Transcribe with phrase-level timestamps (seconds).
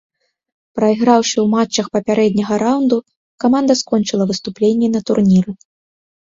[0.77, 2.97] Прайграўшы ў матчах папярэдняга раўнду
[3.45, 5.51] каманда скончыла выступленне на турніры.